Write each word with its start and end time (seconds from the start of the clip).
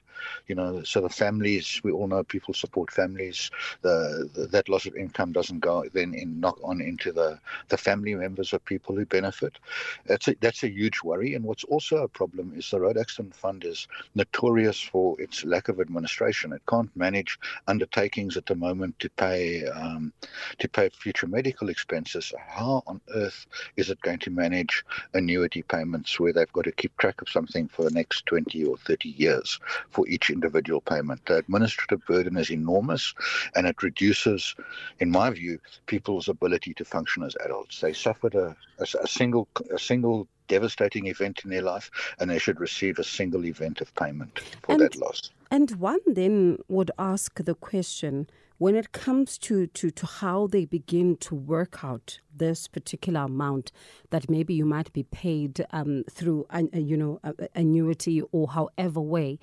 you 0.47 0.55
know. 0.55 0.83
So 0.83 1.01
the 1.01 1.09
families, 1.09 1.81
we 1.84 1.92
all 1.92 2.09
know 2.09 2.23
people 2.25 2.55
support 2.55 2.91
families. 2.91 3.51
The, 3.83 4.29
the 4.34 4.47
that 4.48 4.69
loss 4.69 4.87
of 4.87 4.97
income 4.97 5.33
doesn't 5.33 5.61
go 5.61 5.84
then 5.92 6.14
in 6.14 6.41
knock 6.41 6.59
on 6.62 6.81
into 6.81 7.12
the 7.12 7.39
the 7.69 7.77
family 7.77 8.14
members 8.14 8.53
of 8.53 8.64
people 8.64 8.95
who 8.95 9.06
benefit. 9.06 9.59
That's 10.06 10.29
a, 10.29 10.37
that's 10.41 10.62
a 10.62 10.70
huge 10.70 11.03
worry. 11.03 11.34
And 11.34 11.45
what's 11.45 11.64
also 11.64 11.98
a 11.98 12.09
problem 12.09 12.53
is 12.56 12.70
the 12.70 12.81
Road 12.81 12.98
Accident 12.98 13.34
Fund 13.34 13.64
is 13.64 13.89
notorious 14.14 14.81
for 14.81 15.20
its 15.20 15.45
lack 15.45 15.69
of 15.69 15.81
administration. 15.81 16.53
It 16.53 16.62
can't 16.69 16.95
manage 16.97 17.39
undertakings 17.67 18.36
at 18.36 18.47
the 18.47 18.55
moment 18.55 18.98
to 19.01 19.11
pay 19.11 19.67
um, 19.67 20.12
to 20.59 20.69
pay 20.69 20.89
future 20.91 21.27
medical 21.27 21.69
expenses. 21.69 22.33
How 22.39 22.83
on 22.86 23.01
earth 23.14 23.47
is 23.77 23.91
it 23.91 24.01
going 24.03 24.19
to 24.20 24.31
manage 24.31 24.84
annuity 25.14 25.62
payments 25.62 26.19
where 26.19 26.33
they've 26.33 26.53
got 26.53 26.64
to 26.64 26.73
keep 26.73 26.97
track 26.97 27.11
track 27.12 27.22
of 27.22 27.28
something 27.28 27.68
for 27.68 27.84
the 27.84 27.91
next 27.91 28.27
20 28.27 28.64
or 28.64 28.77
30 28.78 29.10
years 29.10 29.60
for 29.91 30.08
each 30.08 30.30
individual 30.30 30.80
payment. 30.80 31.24
The 31.27 31.36
administrative 31.36 32.05
burden 32.06 32.36
is 32.36 32.50
enormous 32.50 33.14
and 33.55 33.66
it 33.66 33.82
reduces, 33.82 34.55
in 35.00 35.10
my 35.10 35.30
view, 35.30 35.58
people's 35.86 36.28
ability 36.28 36.74
to 36.74 36.84
function 36.84 37.22
as 37.22 37.36
adults. 37.44 37.80
They 37.80 37.92
suffered 37.92 38.34
a, 38.34 38.56
a, 38.78 38.86
a 39.02 39.06
single 39.06 39.48
a 39.70 39.78
single 39.78 40.27
devastating 40.48 41.07
event 41.07 41.41
in 41.45 41.51
their 41.51 41.62
life 41.62 41.91
and 42.19 42.31
they 42.31 42.39
should 42.39 42.61
receive 42.61 42.98
a 42.98 43.05
single 43.05 43.45
event 43.45 43.81
of 43.81 43.95
payment 43.95 44.41
for 44.62 44.73
and, 44.73 44.81
that 44.81 44.97
loss. 44.97 45.31
And 45.51 45.71
one 45.73 46.01
then 46.07 46.59
would 46.69 46.91
ask 46.98 47.43
the 47.43 47.55
question 47.55 48.29
when 48.59 48.77
it 48.77 48.93
comes 48.93 49.39
to, 49.39 49.67
to, 49.67 49.91
to 49.91 50.07
how 50.07 50.47
they 50.47 50.65
begin 50.65 51.17
to 51.17 51.35
work 51.35 51.83
out 51.83 52.20
this 52.35 52.69
particular 52.69 53.23
amount 53.23 53.73
that 54.11 54.31
maybe 54.31 54.55
you 54.55 54.65
might 54.65 54.93
be 54.93 55.02
paid 55.02 55.67
um, 55.73 56.05
through, 56.08 56.47
uh, 56.51 56.63
you 56.73 56.97
know, 56.97 57.20
annuity 57.57 58.23
or 58.31 58.48
however 58.48 59.01
way, 59.01 59.39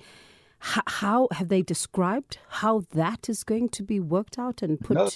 how 0.60 1.28
have 1.32 1.48
they 1.48 1.62
described 1.62 2.38
how 2.48 2.84
that 2.92 3.28
is 3.28 3.44
going 3.44 3.68
to 3.70 3.82
be 3.82 3.98
worked 3.98 4.38
out 4.38 4.62
and 4.62 4.80
put? 4.80 4.94
No. 4.94 5.10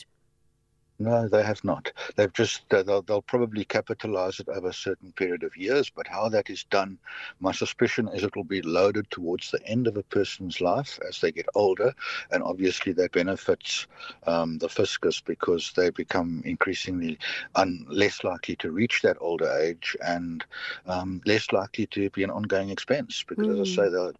No, 1.01 1.27
they 1.27 1.43
have 1.43 1.65
not. 1.65 1.91
They've 2.15 2.33
just 2.33 2.69
they'll, 2.69 3.03
they'll 3.03 3.21
probably 3.21 3.65
capitalize 3.65 4.39
it 4.39 4.49
over 4.49 4.69
a 4.69 4.73
certain 4.73 5.11
period 5.13 5.43
of 5.43 5.57
years, 5.57 5.91
but 5.91 6.07
how 6.07 6.29
that 6.29 6.51
is 6.51 6.63
done, 6.65 6.99
my 7.41 7.51
suspicion 7.51 8.09
is 8.09 8.23
it 8.23 8.37
will 8.37 8.45
be 8.45 8.63
loaded 8.63 9.11
towards 9.11 9.51
the 9.51 9.65
end 9.67 9.89
of 9.89 9.97
a 9.97 10.05
person's 10.05 10.61
life 10.61 11.01
as 11.09 11.21
they 11.21 11.33
get 11.33 11.47
older, 11.57 11.93
and 12.31 12.45
obviously 12.45 12.93
that 12.93 13.11
benefits 13.11 13.89
um, 14.29 14.59
the 14.59 14.69
fiscus 14.69 15.21
because 15.21 15.73
they 15.75 15.91
become 15.91 16.43
increasingly 16.45 17.19
un- 17.57 17.87
less 17.89 18.23
likely 18.23 18.55
to 18.57 18.71
reach 18.71 19.03
that 19.03 19.17
older 19.21 19.51
age 19.59 19.97
and 20.01 20.45
um, 20.87 21.21
less 21.27 21.53
likely 21.53 21.87
to 21.87 22.09
be 22.11 22.23
an 22.23 22.31
ongoing 22.31 22.71
expense 22.71 23.25
because, 23.27 23.47
mm. 23.49 23.63
as 23.63 23.79
I 23.79 23.85
say, 23.85 23.89
they're 23.89 24.13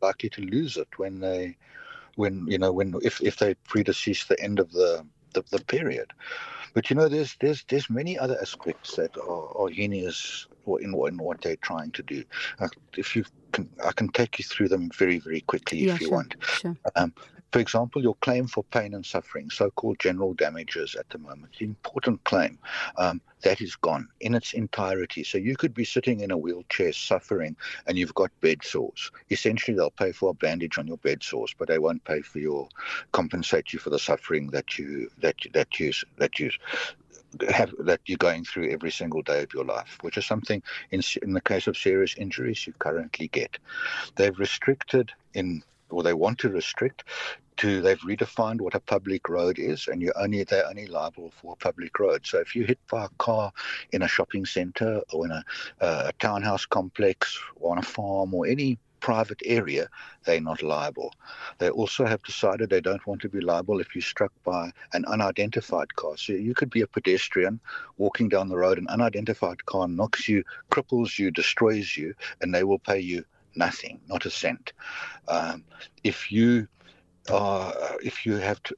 likely 0.00 0.30
to 0.30 0.40
lose 0.40 0.78
it 0.78 0.88
when 0.96 1.20
they 1.20 1.56
when 2.16 2.46
you 2.46 2.58
know 2.58 2.72
when 2.72 2.94
if 3.02 3.20
if 3.20 3.36
they 3.36 3.54
predecease 3.68 4.26
the 4.26 4.40
end 4.40 4.58
of 4.58 4.72
the 4.72 5.04
the, 5.32 5.44
the 5.50 5.64
period. 5.64 6.12
But 6.74 6.88
you 6.88 6.96
know, 6.96 7.08
there's 7.08 7.36
there's 7.40 7.64
there's 7.68 7.90
many 7.90 8.18
other 8.18 8.38
aspects 8.40 8.96
that 8.96 9.16
are, 9.16 9.56
are 9.58 9.68
heinous 9.68 10.46
in, 10.66 10.94
in 10.94 11.18
what 11.18 11.40
they're 11.42 11.56
trying 11.56 11.90
to 11.92 12.02
do. 12.02 12.24
Uh, 12.60 12.68
if 12.96 13.14
you 13.14 13.24
can, 13.52 13.68
I 13.84 13.92
can 13.92 14.08
take 14.08 14.38
you 14.38 14.44
through 14.44 14.68
them 14.68 14.90
very 14.96 15.18
very 15.18 15.42
quickly 15.42 15.80
yeah, 15.80 15.94
if 15.94 16.00
you 16.00 16.06
sure, 16.06 16.16
want. 16.16 16.36
Sure. 16.40 16.76
Um, 16.96 17.12
for 17.52 17.58
example, 17.58 18.02
your 18.02 18.14
claim 18.16 18.46
for 18.46 18.64
pain 18.64 18.94
and 18.94 19.04
suffering, 19.04 19.50
so-called 19.50 19.98
general 19.98 20.32
damages 20.32 20.94
at 20.94 21.08
the 21.10 21.18
moment, 21.18 21.52
important 21.60 22.24
claim, 22.24 22.58
um, 22.96 23.20
that 23.42 23.60
is 23.60 23.76
gone 23.76 24.08
in 24.20 24.34
its 24.34 24.54
entirety. 24.54 25.22
So 25.22 25.36
you 25.36 25.56
could 25.56 25.74
be 25.74 25.84
sitting 25.84 26.20
in 26.20 26.30
a 26.30 26.36
wheelchair 26.36 26.92
suffering 26.92 27.54
and 27.86 27.98
you've 27.98 28.14
got 28.14 28.30
bed 28.40 28.64
sores. 28.64 29.10
Essentially, 29.30 29.76
they'll 29.76 29.90
pay 29.90 30.12
for 30.12 30.30
a 30.30 30.34
bandage 30.34 30.78
on 30.78 30.86
your 30.86 30.96
bed 30.98 31.22
sores, 31.22 31.54
but 31.56 31.68
they 31.68 31.78
won't 31.78 32.04
pay 32.04 32.22
for 32.22 32.38
your 32.38 32.68
compensate 33.12 33.72
you 33.72 33.78
for 33.78 33.90
the 33.90 33.98
suffering 33.98 34.48
that 34.48 34.78
you 34.78 35.10
that 35.20 35.36
that 35.52 35.78
you 35.78 35.92
that 36.16 36.38
you 36.38 36.50
have 37.48 37.72
that 37.80 38.00
you're 38.06 38.18
going 38.18 38.44
through 38.44 38.70
every 38.70 38.90
single 38.90 39.22
day 39.22 39.42
of 39.42 39.52
your 39.52 39.64
life, 39.64 39.98
which 40.02 40.16
is 40.16 40.24
something 40.24 40.62
in 40.90 41.02
in 41.22 41.32
the 41.32 41.40
case 41.40 41.66
of 41.66 41.76
serious 41.76 42.14
injuries 42.16 42.66
you 42.66 42.72
currently 42.78 43.28
get. 43.28 43.58
They've 44.16 44.38
restricted 44.38 45.12
in 45.34 45.62
or 45.92 46.02
they 46.02 46.14
want 46.14 46.38
to 46.38 46.48
restrict 46.48 47.04
to 47.56 47.80
they've 47.82 48.00
redefined 48.00 48.60
what 48.60 48.74
a 48.74 48.80
public 48.80 49.28
road 49.28 49.58
is 49.58 49.88
and 49.88 50.00
you're 50.00 50.18
only 50.18 50.42
they're 50.44 50.66
only 50.66 50.86
liable 50.86 51.30
for 51.40 51.54
public 51.56 51.98
road 51.98 52.26
so 52.26 52.38
if 52.38 52.56
you 52.56 52.64
hit 52.64 52.78
by 52.90 53.04
a 53.04 53.08
car 53.18 53.52
in 53.92 54.02
a 54.02 54.08
shopping 54.08 54.46
center 54.46 55.02
or 55.12 55.26
in 55.26 55.30
a, 55.30 55.44
a 55.80 56.12
townhouse 56.18 56.64
complex 56.66 57.38
or 57.56 57.72
on 57.72 57.78
a 57.78 57.82
farm 57.82 58.32
or 58.32 58.46
any 58.46 58.78
private 59.02 59.42
area, 59.44 59.88
they're 60.24 60.40
not 60.40 60.62
liable. 60.62 61.12
They 61.58 61.68
also 61.68 62.06
have 62.06 62.22
decided 62.22 62.70
they 62.70 62.80
don't 62.80 63.06
want 63.06 63.20
to 63.22 63.28
be 63.28 63.40
liable 63.40 63.80
if 63.80 63.94
you're 63.94 64.02
struck 64.02 64.32
by 64.44 64.70
an 64.94 65.04
unidentified 65.06 65.94
car. 65.96 66.16
So 66.16 66.32
you 66.32 66.54
could 66.54 66.70
be 66.70 66.82
a 66.82 66.86
pedestrian 66.86 67.60
walking 67.98 68.28
down 68.28 68.48
the 68.48 68.56
road, 68.56 68.78
an 68.78 68.86
unidentified 68.88 69.66
car 69.66 69.88
knocks 69.88 70.28
you, 70.28 70.44
cripples 70.70 71.18
you, 71.18 71.30
destroys 71.32 71.96
you, 71.96 72.14
and 72.40 72.54
they 72.54 72.62
will 72.62 72.78
pay 72.78 73.00
you 73.00 73.24
nothing, 73.54 74.00
not 74.08 74.26
a 74.26 74.30
cent. 74.30 74.72
Um, 75.28 75.64
if 76.04 76.32
you 76.32 76.68
uh, 77.28 77.72
if 78.02 78.26
you 78.26 78.34
have 78.34 78.62
to, 78.64 78.74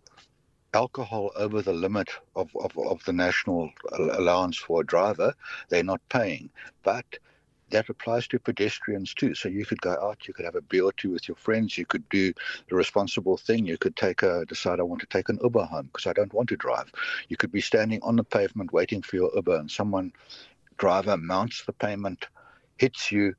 alcohol 0.74 1.30
over 1.36 1.62
the 1.62 1.72
limit 1.72 2.10
of, 2.36 2.50
of, 2.60 2.76
of 2.76 3.02
the 3.04 3.12
national 3.12 3.70
allowance 3.92 4.56
for 4.56 4.80
a 4.80 4.86
driver, 4.86 5.32
they're 5.68 5.84
not 5.84 6.00
paying. 6.08 6.50
But 6.82 7.06
that 7.70 7.88
applies 7.88 8.28
to 8.28 8.38
pedestrians 8.38 9.14
too. 9.14 9.34
So 9.34 9.48
you 9.48 9.64
could 9.64 9.80
go 9.80 9.92
out, 9.92 10.28
you 10.28 10.34
could 10.34 10.44
have 10.44 10.56
a 10.56 10.60
beer 10.60 10.84
or 10.84 10.92
two 10.92 11.10
with 11.10 11.26
your 11.26 11.36
friends, 11.36 11.78
you 11.78 11.86
could 11.86 12.06
do 12.08 12.32
the 12.68 12.76
responsible 12.76 13.36
thing. 13.36 13.66
You 13.66 13.78
could 13.78 13.96
take 13.96 14.22
a 14.22 14.44
decide 14.46 14.80
I 14.80 14.82
want 14.82 15.00
to 15.00 15.06
take 15.06 15.28
an 15.28 15.38
Uber 15.42 15.64
home 15.64 15.86
because 15.86 16.06
I 16.06 16.12
don't 16.12 16.34
want 16.34 16.48
to 16.50 16.56
drive. 16.56 16.92
You 17.28 17.36
could 17.36 17.52
be 17.52 17.60
standing 17.60 18.00
on 18.02 18.16
the 18.16 18.24
pavement 18.24 18.72
waiting 18.72 19.02
for 19.02 19.16
your 19.16 19.30
Uber, 19.34 19.56
and 19.56 19.70
someone 19.70 20.12
driver 20.76 21.16
mounts 21.16 21.64
the 21.64 21.72
payment, 21.72 22.28
hits 22.76 23.10
you, 23.10 23.34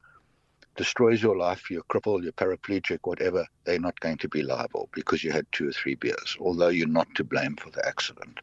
destroys 0.76 1.22
your 1.22 1.38
life, 1.38 1.70
you're 1.72 1.84
crippled, 1.84 2.24
you're 2.24 2.34
paraplegic, 2.34 3.00
whatever, 3.04 3.46
they're 3.64 3.80
not 3.80 4.00
going 4.00 4.18
to 4.18 4.30
be 4.30 4.44
liable 4.44 4.90
because 4.94 5.24
you 5.24 5.32
had 5.32 5.46
two 5.52 5.70
or 5.70 5.72
three 5.72 5.96
beers, 5.96 6.38
although 6.40 6.68
you're 6.68 6.88
not 6.88 7.14
to 7.16 7.24
blame 7.24 7.56
for 7.56 7.70
the 7.70 7.86
accident. 7.88 8.40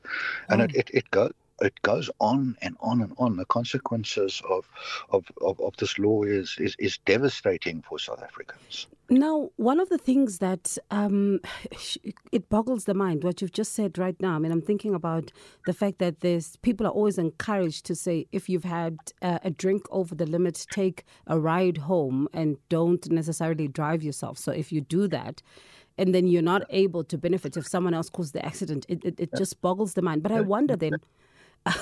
And 0.49 0.61
oh. 0.61 0.64
it, 0.64 0.70
mm. 0.70 0.79
it, 0.79 0.90
it, 0.93 1.11
go, 1.11 1.31
it 1.61 1.81
goes 1.82 2.11
on 2.19 2.56
and 2.62 2.76
on 2.81 3.00
and 3.02 3.12
on. 3.19 3.37
The 3.37 3.44
consequences 3.44 4.43
of 4.49 4.69
of, 5.11 5.25
of, 5.40 5.61
of 5.61 5.76
this 5.76 5.99
law 5.99 6.23
is, 6.23 6.56
is, 6.58 6.75
is 6.79 6.99
devastating 7.05 7.82
for 7.82 7.99
South 7.99 8.23
Africans. 8.23 8.87
Now, 9.12 9.50
one 9.56 9.78
of 9.78 9.90
the 9.90 9.98
things 9.98 10.38
that 10.38 10.78
um, 10.90 11.40
it 12.32 12.48
boggles 12.48 12.86
the 12.86 12.94
mind, 12.94 13.24
what 13.24 13.42
you've 13.42 13.52
just 13.52 13.74
said 13.74 13.98
right 13.98 14.18
now. 14.20 14.36
I 14.36 14.38
mean, 14.38 14.50
I'm 14.50 14.62
thinking 14.62 14.94
about 14.94 15.30
the 15.66 15.74
fact 15.74 15.98
that 15.98 16.20
there's 16.20 16.56
people 16.56 16.86
are 16.86 16.90
always 16.90 17.18
encouraged 17.18 17.84
to 17.86 17.94
say, 17.94 18.26
if 18.32 18.48
you've 18.48 18.64
had 18.64 18.96
uh, 19.20 19.38
a 19.44 19.50
drink 19.50 19.82
over 19.90 20.14
the 20.14 20.24
limit, 20.24 20.66
take 20.70 21.04
a 21.26 21.38
ride 21.38 21.76
home 21.76 22.26
and 22.32 22.56
don't 22.70 23.10
necessarily 23.10 23.68
drive 23.68 24.02
yourself. 24.02 24.38
So 24.38 24.50
if 24.50 24.72
you 24.72 24.80
do 24.80 25.06
that, 25.08 25.42
and 25.98 26.14
then 26.14 26.26
you're 26.26 26.40
not 26.40 26.62
able 26.70 27.04
to 27.04 27.18
benefit 27.18 27.54
if 27.58 27.68
someone 27.68 27.92
else 27.92 28.08
caused 28.08 28.32
the 28.32 28.42
accident. 28.42 28.86
It, 28.88 29.04
it, 29.04 29.20
it 29.20 29.30
just 29.36 29.60
boggles 29.60 29.92
the 29.92 30.00
mind. 30.00 30.22
But 30.22 30.32
I 30.32 30.40
wonder 30.40 30.74
then. 30.74 30.92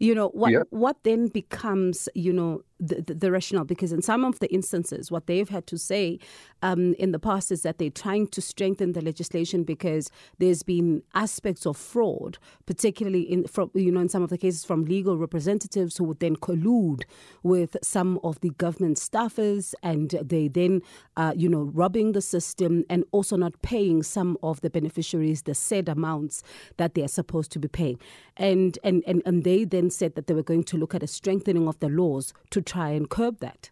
you 0.00 0.14
know 0.14 0.28
what 0.30 0.50
Yeah. 0.50 0.62
what 0.70 0.96
then 1.04 1.28
becomes 1.28 2.08
you 2.14 2.32
know 2.32 2.62
the, 2.82 3.02
the, 3.02 3.14
the 3.14 3.30
rationale 3.30 3.64
because 3.64 3.92
in 3.92 4.00
some 4.00 4.24
of 4.24 4.38
the 4.38 4.50
instances 4.52 5.10
what 5.10 5.26
they've 5.26 5.50
had 5.50 5.66
to 5.66 5.76
say 5.76 6.18
um, 6.62 6.94
in 6.94 7.12
the 7.12 7.18
past 7.18 7.52
is 7.52 7.60
that 7.62 7.76
they're 7.76 7.90
trying 7.90 8.26
to 8.28 8.40
strengthen 8.40 8.92
the 8.92 9.02
legislation 9.02 9.62
because 9.64 10.10
there's 10.38 10.62
been 10.62 11.02
aspects 11.14 11.66
of 11.66 11.76
fraud 11.76 12.38
particularly 12.64 13.20
in 13.20 13.46
from 13.46 13.70
you 13.74 13.92
know 13.92 14.00
in 14.00 14.08
some 14.08 14.22
of 14.22 14.30
the 14.30 14.38
cases 14.38 14.64
from 14.64 14.86
legal 14.86 15.18
representatives 15.18 15.98
who 15.98 16.04
would 16.04 16.20
then 16.20 16.34
collude 16.36 17.02
with 17.42 17.76
some 17.82 18.18
of 18.24 18.40
the 18.40 18.50
government 18.56 18.96
staffers 18.96 19.74
and 19.82 20.10
they 20.22 20.48
then 20.48 20.80
uh, 21.18 21.34
you 21.36 21.48
know 21.50 21.64
robbing 21.74 22.12
the 22.12 22.22
system 22.22 22.84
and 22.88 23.04
also 23.12 23.36
not 23.36 23.60
paying 23.60 24.02
some 24.02 24.38
of 24.42 24.62
the 24.62 24.70
beneficiaries 24.70 25.42
the 25.42 25.54
said 25.54 25.86
amounts 25.90 26.42
that 26.78 26.94
they 26.94 27.02
are 27.02 27.08
supposed 27.08 27.52
to 27.52 27.58
be 27.58 27.68
paying 27.68 27.98
and 28.38 28.78
and 28.82 29.04
and, 29.06 29.20
and 29.26 29.44
they 29.44 29.64
then 29.64 29.89
said 29.90 30.14
that 30.14 30.26
they 30.26 30.34
were 30.34 30.42
going 30.42 30.64
to 30.64 30.76
look 30.76 30.94
at 30.94 31.02
a 31.02 31.06
strengthening 31.06 31.68
of 31.68 31.78
the 31.80 31.88
laws 31.88 32.32
to 32.50 32.60
try 32.60 32.90
and 32.90 33.08
curb 33.08 33.40
that. 33.40 33.70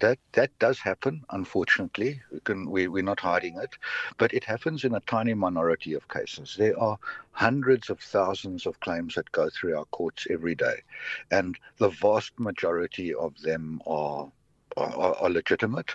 That 0.00 0.18
that 0.32 0.50
does 0.58 0.80
happen, 0.80 1.24
unfortunately. 1.30 2.20
We 2.32 2.40
can 2.40 2.68
we, 2.68 2.88
we're 2.88 3.04
not 3.04 3.20
hiding 3.20 3.60
it, 3.60 3.78
but 4.18 4.34
it 4.34 4.42
happens 4.42 4.82
in 4.82 4.94
a 4.94 5.00
tiny 5.00 5.34
minority 5.34 5.94
of 5.94 6.08
cases. 6.08 6.56
There 6.58 6.76
are 6.80 6.98
hundreds 7.30 7.88
of 7.88 8.00
thousands 8.00 8.66
of 8.66 8.80
claims 8.80 9.14
that 9.14 9.30
go 9.30 9.48
through 9.50 9.76
our 9.78 9.84
courts 9.86 10.26
every 10.28 10.56
day, 10.56 10.82
and 11.30 11.56
the 11.78 11.90
vast 11.90 12.32
majority 12.40 13.14
of 13.14 13.40
them 13.40 13.80
are 13.86 14.32
are, 14.76 15.14
are 15.14 15.30
legitimate. 15.30 15.94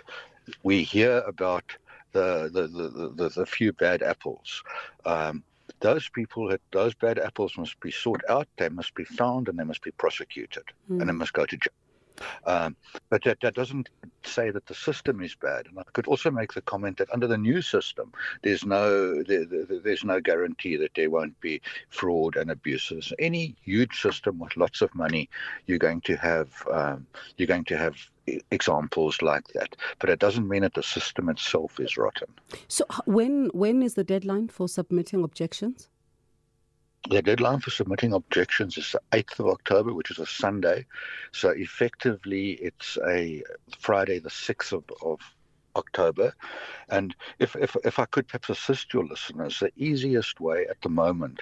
We 0.62 0.82
hear 0.82 1.18
about 1.26 1.64
the 2.12 2.48
the, 2.50 2.68
the, 2.68 3.12
the, 3.14 3.28
the 3.28 3.46
few 3.46 3.74
bad 3.74 4.02
apples. 4.02 4.62
Um, 5.04 5.44
those 5.80 6.08
people, 6.08 6.48
that 6.48 6.60
those 6.72 6.94
bad 6.94 7.18
apples 7.18 7.56
must 7.58 7.78
be 7.80 7.90
sought 7.90 8.22
out. 8.28 8.48
They 8.56 8.68
must 8.68 8.94
be 8.94 9.04
found, 9.04 9.48
and 9.48 9.58
they 9.58 9.64
must 9.64 9.82
be 9.82 9.90
prosecuted, 9.92 10.64
hmm. 10.86 11.00
and 11.00 11.08
they 11.08 11.14
must 11.14 11.32
go 11.32 11.46
to 11.46 11.56
jail. 11.56 11.72
Um, 12.46 12.76
but 13.10 13.24
that, 13.24 13.40
that 13.42 13.54
doesn't 13.54 13.88
say 14.24 14.50
that 14.50 14.66
the 14.66 14.74
system 14.74 15.20
is 15.22 15.34
bad. 15.34 15.66
And 15.66 15.78
I 15.78 15.82
could 15.92 16.06
also 16.06 16.30
make 16.30 16.52
the 16.54 16.62
comment 16.62 16.98
that 16.98 17.12
under 17.12 17.26
the 17.26 17.38
new 17.38 17.62
system, 17.62 18.12
there's 18.42 18.64
no 18.64 19.22
there, 19.22 19.44
there- 19.44 19.64
there's 19.80 20.04
no 20.04 20.20
guarantee 20.20 20.76
that 20.76 20.92
there 20.94 21.10
won't 21.10 21.38
be 21.40 21.60
fraud 21.88 22.36
and 22.36 22.50
abuses. 22.50 23.12
Any 23.18 23.54
huge 23.62 24.00
system 24.00 24.38
with 24.38 24.56
lots 24.56 24.80
of 24.82 24.94
money, 24.94 25.28
you're 25.66 25.78
going 25.78 26.00
to 26.02 26.16
have 26.16 26.50
um, 26.72 27.06
you're 27.36 27.46
going 27.46 27.64
to 27.64 27.76
have 27.76 27.96
examples 28.50 29.22
like 29.22 29.46
that. 29.48 29.76
But 29.98 30.10
it 30.10 30.18
doesn't 30.18 30.48
mean 30.48 30.62
that 30.62 30.74
the 30.74 30.82
system 30.82 31.28
itself 31.28 31.78
is 31.80 31.96
rotten. 31.96 32.28
So 32.68 32.84
when 33.06 33.50
when 33.54 33.82
is 33.82 33.94
the 33.94 34.04
deadline 34.04 34.48
for 34.48 34.68
submitting 34.68 35.22
objections? 35.24 35.88
The 37.10 37.22
deadline 37.22 37.60
for 37.60 37.70
submitting 37.70 38.12
objections 38.12 38.76
is 38.76 38.92
the 38.92 39.00
8th 39.12 39.38
of 39.38 39.46
October, 39.46 39.94
which 39.94 40.10
is 40.10 40.18
a 40.18 40.26
Sunday. 40.26 40.84
So 41.32 41.48
effectively, 41.48 42.50
it's 42.50 42.98
a 43.06 43.42
Friday, 43.78 44.18
the 44.18 44.28
6th 44.28 44.72
of, 44.72 44.84
of 45.00 45.18
October. 45.74 46.34
And 46.90 47.16
if, 47.38 47.56
if, 47.56 47.74
if 47.82 47.98
I 47.98 48.04
could 48.04 48.28
perhaps 48.28 48.50
assist 48.50 48.92
your 48.92 49.06
listeners, 49.06 49.58
the 49.58 49.72
easiest 49.76 50.38
way 50.38 50.66
at 50.68 50.82
the 50.82 50.90
moment 50.90 51.40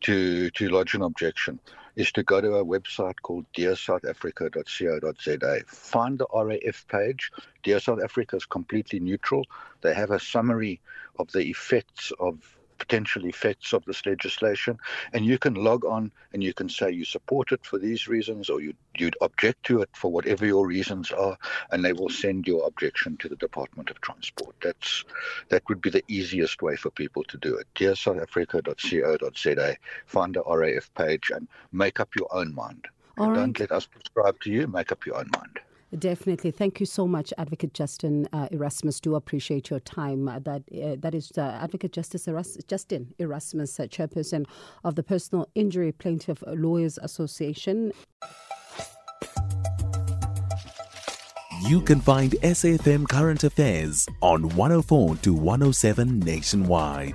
to, 0.00 0.50
to 0.50 0.68
lodge 0.68 0.94
an 0.94 1.02
objection 1.02 1.60
is 1.94 2.10
to 2.10 2.24
go 2.24 2.40
to 2.40 2.56
a 2.56 2.64
website 2.64 3.20
called 3.22 3.46
dearsouthafrica.co.za. 3.56 5.60
Find 5.68 6.18
the 6.18 6.26
RAF 6.34 6.88
page. 6.88 7.30
Dear 7.62 7.78
South 7.78 8.02
Africa 8.02 8.34
is 8.34 8.46
completely 8.46 8.98
neutral. 8.98 9.44
They 9.80 9.94
have 9.94 10.10
a 10.10 10.18
summary 10.18 10.80
of 11.20 11.30
the 11.30 11.50
effects 11.50 12.12
of 12.18 12.53
potential 12.78 13.24
effects 13.26 13.72
of 13.72 13.84
this 13.84 14.04
legislation 14.06 14.78
and 15.12 15.24
you 15.24 15.38
can 15.38 15.54
log 15.54 15.84
on 15.84 16.10
and 16.32 16.42
you 16.42 16.52
can 16.52 16.68
say 16.68 16.90
you 16.90 17.04
support 17.04 17.52
it 17.52 17.64
for 17.64 17.78
these 17.78 18.08
reasons 18.08 18.50
or 18.50 18.60
you, 18.60 18.74
you'd 18.96 19.16
object 19.20 19.62
to 19.64 19.80
it 19.80 19.88
for 19.94 20.10
whatever 20.10 20.46
your 20.46 20.66
reasons 20.66 21.10
are 21.12 21.36
and 21.70 21.84
they 21.84 21.92
will 21.92 22.08
send 22.08 22.46
your 22.46 22.66
objection 22.66 23.16
to 23.16 23.28
the 23.28 23.36
department 23.36 23.90
of 23.90 24.00
transport. 24.00 24.54
That's 24.62 25.04
that 25.48 25.62
would 25.68 25.80
be 25.80 25.90
the 25.90 26.04
easiest 26.08 26.62
way 26.62 26.76
for 26.76 26.90
people 26.90 27.24
to 27.24 27.38
do 27.38 27.56
it. 27.56 27.66
Dear 27.74 27.92
southafrica.co.za 27.92 29.76
find 30.06 30.34
the 30.34 30.42
raf 30.42 30.90
page 30.94 31.30
and 31.34 31.48
make 31.72 32.00
up 32.00 32.14
your 32.16 32.34
own 32.34 32.54
mind. 32.54 32.86
Right. 33.16 33.34
don't 33.34 33.60
let 33.60 33.70
us 33.70 33.86
prescribe 33.86 34.40
to 34.40 34.50
you 34.50 34.66
make 34.66 34.90
up 34.90 35.06
your 35.06 35.16
own 35.16 35.30
mind 35.32 35.60
Definitely. 35.98 36.50
Thank 36.50 36.80
you 36.80 36.86
so 36.86 37.06
much, 37.06 37.32
Advocate 37.38 37.72
Justin 37.72 38.28
uh, 38.32 38.48
Erasmus. 38.50 39.00
Do 39.00 39.14
appreciate 39.14 39.70
your 39.70 39.80
time. 39.80 40.28
Uh, 40.28 40.38
that 40.40 40.62
uh, 40.72 40.96
that 40.98 41.14
is 41.14 41.30
uh, 41.38 41.58
Advocate 41.62 41.92
Justice 41.92 42.26
Eras- 42.26 42.58
Justin 42.66 43.14
Erasmus, 43.18 43.78
uh, 43.78 43.84
chairperson 43.84 44.46
of 44.82 44.96
the 44.96 45.02
Personal 45.02 45.48
Injury 45.54 45.92
Plaintiff 45.92 46.42
Lawyers 46.46 46.98
Association. 47.02 47.92
You 51.68 51.80
can 51.80 52.00
find 52.00 52.32
SAFM 52.42 53.08
Current 53.08 53.44
Affairs 53.44 54.06
on 54.20 54.48
104 54.50 55.16
to 55.16 55.32
107 55.32 56.18
nationwide. 56.18 57.14